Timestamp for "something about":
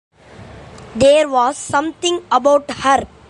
1.59-2.71